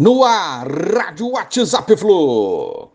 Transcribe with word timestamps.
No 0.00 0.24
ar, 0.24 0.66
Rádio 0.66 1.28
WhatsApp 1.28 1.94
Flu. 1.94 2.90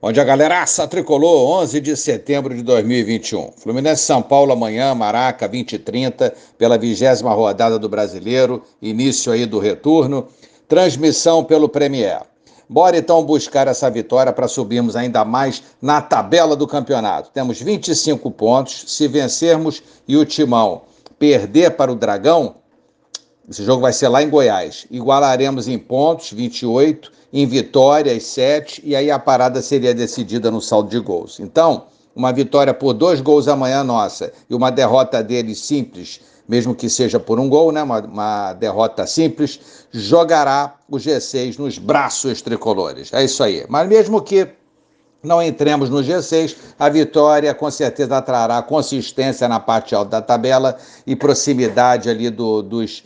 Onde 0.00 0.20
a 0.20 0.24
galeraça 0.24 0.86
tricolor, 0.86 1.62
11 1.62 1.80
de 1.80 1.96
setembro 1.96 2.54
de 2.54 2.62
2021. 2.62 3.54
Fluminense 3.56 4.04
São 4.04 4.22
Paulo 4.22 4.52
amanhã, 4.52 4.94
Maraca, 4.94 5.48
20 5.48 5.72
e 5.72 5.78
30, 5.80 6.32
pela 6.56 6.78
vigésima 6.78 7.34
rodada 7.34 7.76
do 7.76 7.88
Brasileiro, 7.88 8.62
início 8.80 9.32
aí 9.32 9.46
do 9.46 9.58
retorno. 9.58 10.28
Transmissão 10.68 11.42
pelo 11.42 11.68
Premier. 11.68 12.20
Bora 12.68 12.96
então 12.96 13.24
buscar 13.24 13.66
essa 13.66 13.90
vitória 13.90 14.32
para 14.32 14.46
subirmos 14.46 14.94
ainda 14.94 15.24
mais 15.24 15.60
na 15.82 16.00
tabela 16.00 16.54
do 16.54 16.68
campeonato. 16.68 17.30
Temos 17.34 17.60
25 17.60 18.30
pontos. 18.30 18.84
Se 18.86 19.08
vencermos 19.08 19.82
e 20.06 20.16
o 20.16 20.24
Timão 20.24 20.82
perder 21.20 21.72
para 21.72 21.92
o 21.92 21.94
Dragão, 21.94 22.59
esse 23.50 23.64
jogo 23.64 23.82
vai 23.82 23.92
ser 23.92 24.08
lá 24.08 24.22
em 24.22 24.30
Goiás. 24.30 24.86
Igualaremos 24.92 25.66
em 25.66 25.76
pontos, 25.76 26.32
28, 26.32 27.10
em 27.32 27.44
vitórias, 27.46 28.22
7, 28.22 28.80
e 28.84 28.94
aí 28.94 29.10
a 29.10 29.18
parada 29.18 29.60
seria 29.60 29.92
decidida 29.92 30.52
no 30.52 30.60
saldo 30.60 30.88
de 30.88 31.00
gols. 31.00 31.40
Então, 31.40 31.86
uma 32.14 32.32
vitória 32.32 32.72
por 32.72 32.92
dois 32.92 33.20
gols 33.20 33.48
amanhã 33.48 33.82
nossa 33.82 34.32
e 34.48 34.54
uma 34.54 34.70
derrota 34.70 35.20
deles 35.20 35.58
simples, 35.58 36.20
mesmo 36.48 36.76
que 36.76 36.88
seja 36.88 37.18
por 37.18 37.40
um 37.40 37.48
gol, 37.48 37.72
né? 37.72 37.82
uma, 37.82 37.98
uma 37.98 38.52
derrota 38.52 39.04
simples, 39.04 39.58
jogará 39.90 40.76
o 40.88 40.96
G6 40.96 41.58
nos 41.58 41.76
braços 41.76 42.40
tricolores. 42.40 43.12
É 43.12 43.24
isso 43.24 43.42
aí. 43.42 43.64
Mas 43.68 43.88
mesmo 43.88 44.22
que 44.22 44.46
não 45.20 45.42
entremos 45.42 45.90
no 45.90 45.98
G6, 45.98 46.56
a 46.78 46.88
vitória 46.88 47.52
com 47.52 47.68
certeza 47.68 48.22
trará 48.22 48.62
consistência 48.62 49.48
na 49.48 49.58
parte 49.58 49.92
alta 49.92 50.12
da 50.12 50.22
tabela 50.22 50.78
e 51.04 51.16
proximidade 51.16 52.08
ali 52.08 52.30
do, 52.30 52.62
dos 52.62 53.02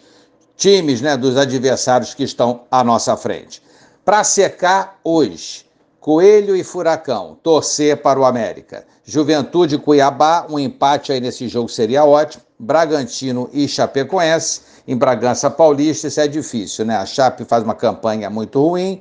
times, 0.56 1.00
né, 1.00 1.16
dos 1.16 1.36
adversários 1.36 2.15
que 2.15 2.24
estão 2.24 2.62
à 2.70 2.82
nossa 2.84 3.16
frente. 3.16 3.62
Para 4.04 4.23
secar 4.23 4.98
hoje, 5.02 5.65
Coelho 6.01 6.54
e 6.54 6.62
Furacão, 6.62 7.38
torcer 7.42 7.96
para 8.02 8.20
o 8.20 8.24
América. 8.24 8.84
Juventude 9.04 9.79
Cuiabá, 9.79 10.46
um 10.51 10.59
empate 10.59 11.12
aí 11.12 11.20
nesse 11.20 11.48
jogo 11.48 11.68
seria 11.68 12.04
ótimo. 12.04 12.42
Bragantino 12.59 13.51
e 13.52 13.66
Chapecoense, 13.66 14.60
em 14.87 14.96
Bragança 14.96 15.51
Paulista, 15.51 16.09
isso 16.09 16.20
é 16.20 16.29
difícil, 16.29 16.84
né? 16.84 16.96
A 16.96 17.04
Chape 17.04 17.45
faz 17.45 17.64
uma 17.64 17.74
campanha 17.74 18.30
muito 18.30 18.60
ruim. 18.62 19.01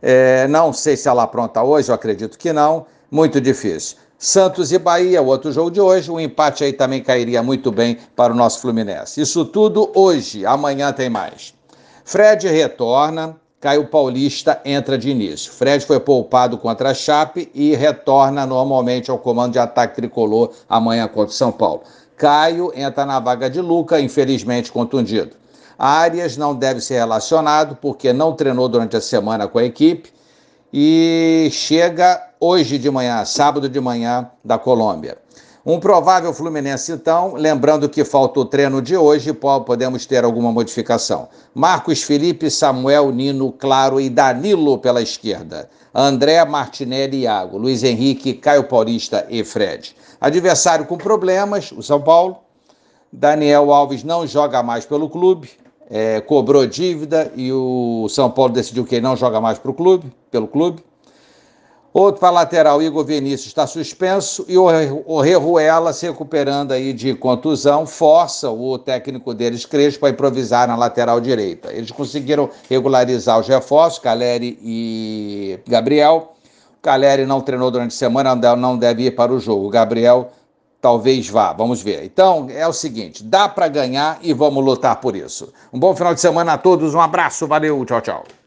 É, 0.00 0.46
não 0.48 0.72
sei 0.72 0.96
se 0.96 1.08
ela 1.08 1.26
pronta 1.26 1.62
hoje, 1.62 1.90
eu 1.90 1.94
acredito 1.94 2.38
que 2.38 2.52
não. 2.52 2.86
Muito 3.10 3.40
difícil. 3.40 3.96
Santos 4.22 4.70
e 4.70 4.78
Bahia, 4.78 5.20
o 5.20 5.26
outro 5.26 5.50
jogo 5.50 5.68
de 5.68 5.80
hoje. 5.80 6.08
O 6.08 6.20
empate 6.20 6.62
aí 6.62 6.72
também 6.72 7.02
cairia 7.02 7.42
muito 7.42 7.72
bem 7.72 7.98
para 8.14 8.32
o 8.32 8.36
nosso 8.36 8.60
Fluminense. 8.60 9.20
Isso 9.20 9.44
tudo 9.44 9.90
hoje, 9.96 10.46
amanhã 10.46 10.92
tem 10.92 11.10
mais. 11.10 11.52
Fred 12.04 12.46
retorna, 12.46 13.34
Caio 13.60 13.88
Paulista 13.88 14.60
entra 14.64 14.96
de 14.96 15.10
início. 15.10 15.50
Fred 15.50 15.84
foi 15.84 15.98
poupado 15.98 16.56
contra 16.56 16.90
a 16.90 16.94
Chape 16.94 17.50
e 17.52 17.74
retorna 17.74 18.46
normalmente 18.46 19.10
ao 19.10 19.18
comando 19.18 19.54
de 19.54 19.58
ataque 19.58 19.96
tricolor 19.96 20.52
amanhã 20.68 21.08
contra 21.08 21.32
o 21.32 21.36
São 21.36 21.50
Paulo. 21.50 21.82
Caio 22.16 22.72
entra 22.76 23.04
na 23.04 23.18
vaga 23.18 23.50
de 23.50 23.60
Luca, 23.60 24.00
infelizmente 24.00 24.70
contundido. 24.70 25.32
Arias 25.76 26.36
não 26.36 26.54
deve 26.54 26.80
ser 26.80 26.94
relacionado 26.94 27.76
porque 27.82 28.12
não 28.12 28.34
treinou 28.34 28.68
durante 28.68 28.96
a 28.96 29.00
semana 29.00 29.48
com 29.48 29.58
a 29.58 29.64
equipe 29.64 30.12
e 30.72 31.48
chega 31.52 32.30
hoje 32.40 32.78
de 32.78 32.90
manhã, 32.90 33.24
sábado 33.24 33.68
de 33.68 33.80
manhã, 33.80 34.30
da 34.44 34.58
Colômbia. 34.58 35.18
Um 35.64 35.78
provável 35.78 36.34
Fluminense, 36.34 36.90
então, 36.90 37.34
lembrando 37.34 37.88
que 37.88 38.04
falta 38.04 38.40
o 38.40 38.44
treino 38.44 38.82
de 38.82 38.96
hoje, 38.96 39.32
podemos 39.32 40.04
ter 40.06 40.24
alguma 40.24 40.50
modificação. 40.50 41.28
Marcos 41.54 42.02
Felipe, 42.02 42.50
Samuel, 42.50 43.12
Nino, 43.12 43.52
Claro 43.52 44.00
e 44.00 44.10
Danilo 44.10 44.78
pela 44.78 45.00
esquerda. 45.00 45.70
André, 45.94 46.44
Martinelli 46.44 47.18
e 47.18 47.20
Iago. 47.20 47.58
Luiz 47.58 47.84
Henrique, 47.84 48.34
Caio 48.34 48.64
Paulista 48.64 49.24
e 49.30 49.44
Fred. 49.44 49.94
Adversário 50.20 50.86
com 50.86 50.96
problemas, 50.96 51.70
o 51.70 51.80
São 51.80 52.00
Paulo. 52.00 52.38
Daniel 53.12 53.72
Alves 53.72 54.02
não 54.02 54.26
joga 54.26 54.64
mais 54.64 54.84
pelo 54.84 55.08
clube, 55.08 55.50
é, 55.92 56.22
cobrou 56.22 56.66
dívida 56.66 57.30
e 57.36 57.52
o 57.52 58.06
São 58.08 58.30
Paulo 58.30 58.54
decidiu 58.54 58.82
que 58.82 58.94
ele 58.94 59.02
não 59.02 59.14
joga 59.14 59.42
mais 59.42 59.58
pro 59.58 59.74
clube, 59.74 60.10
pelo 60.30 60.48
clube. 60.48 60.82
Outro 61.92 62.18
para 62.18 62.30
lateral, 62.30 62.82
Igor 62.82 63.04
Vinícius 63.04 63.48
está 63.48 63.66
suspenso 63.66 64.46
e 64.48 64.56
o 64.56 65.20
Reruela 65.20 65.92
se 65.92 66.06
recuperando 66.06 66.72
aí 66.72 66.94
de 66.94 67.14
contusão, 67.14 67.86
força 67.86 68.50
o 68.50 68.78
técnico 68.78 69.34
deles, 69.34 69.66
Crespo, 69.66 70.06
a 70.06 70.08
improvisar 70.08 70.66
na 70.66 70.74
lateral 70.74 71.20
direita. 71.20 71.70
Eles 71.70 71.90
conseguiram 71.90 72.48
regularizar 72.70 73.38
os 73.38 73.46
reforços, 73.46 73.98
Caleri 73.98 74.58
e 74.62 75.58
Gabriel. 75.68 76.32
Caleri 76.80 77.26
não 77.26 77.42
treinou 77.42 77.70
durante 77.70 77.92
a 77.92 77.98
semana, 77.98 78.34
não 78.56 78.78
deve 78.78 79.02
ir 79.02 79.10
para 79.10 79.30
o 79.30 79.38
jogo. 79.38 79.66
O 79.66 79.70
Gabriel 79.70 80.32
talvez 80.82 81.28
vá, 81.28 81.52
vamos 81.52 81.80
ver. 81.80 82.04
Então, 82.04 82.48
é 82.50 82.66
o 82.66 82.72
seguinte, 82.72 83.22
dá 83.22 83.48
para 83.48 83.68
ganhar 83.68 84.18
e 84.20 84.34
vamos 84.34 84.62
lutar 84.62 84.96
por 84.96 85.14
isso. 85.14 85.52
Um 85.72 85.78
bom 85.78 85.94
final 85.94 86.12
de 86.12 86.20
semana 86.20 86.54
a 86.54 86.58
todos, 86.58 86.92
um 86.92 87.00
abraço, 87.00 87.46
valeu, 87.46 87.82
tchau, 87.86 88.00
tchau. 88.00 88.41